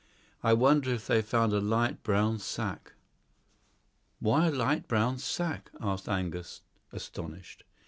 I 0.41 0.53
wonder 0.53 0.91
if 0.91 1.05
they 1.05 1.21
found 1.21 1.53
a 1.53 1.59
light 1.61 2.01
brown 2.01 2.39
sack." 2.39 2.93
"Why 4.19 4.47
a 4.47 4.51
light 4.51 4.87
brown 4.87 5.19
sack?" 5.19 5.69
asked 5.79 6.09
Angus, 6.09 6.61
astonished. 6.91 7.63